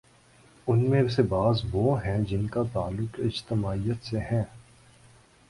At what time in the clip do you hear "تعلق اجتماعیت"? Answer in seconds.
2.73-4.05